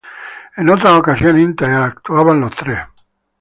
[0.55, 2.79] En otras ocasiones interactuaban los tres.